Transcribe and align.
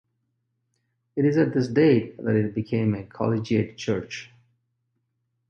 It 1.15 1.25
is 1.25 1.37
at 1.37 1.53
this 1.53 1.67
date 1.67 2.17
that 2.17 2.35
it 2.35 2.55
became 2.55 2.95
a 2.95 3.03
collegiate 3.03 3.77
church. 3.77 4.31